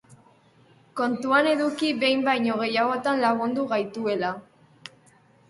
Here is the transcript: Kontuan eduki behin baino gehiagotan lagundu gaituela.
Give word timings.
Kontuan 1.01 1.49
eduki 1.51 1.91
behin 2.05 2.23
baino 2.29 2.57
gehiagotan 2.63 3.23
lagundu 3.27 3.67
gaituela. 3.75 4.35